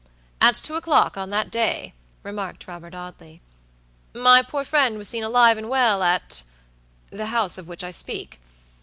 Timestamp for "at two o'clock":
0.41-1.15